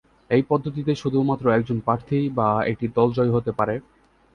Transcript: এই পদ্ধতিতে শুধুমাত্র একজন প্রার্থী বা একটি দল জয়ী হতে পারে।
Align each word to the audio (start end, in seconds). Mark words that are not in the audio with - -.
এই 0.29 0.43
পদ্ধতিতে 0.49 0.91
শুধুমাত্র 0.95 1.45
একজন 1.51 1.77
প্রার্থী 1.79 2.19
বা 2.37 2.49
একটি 2.71 2.85
দল 2.97 3.09
জয়ী 3.17 3.31
হতে 3.33 3.51
পারে। 3.51 3.75